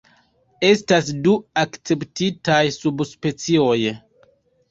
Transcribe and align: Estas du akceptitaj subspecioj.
Estas 0.67 1.09
du 1.27 1.33
akceptitaj 1.65 2.61
subspecioj. 2.77 3.77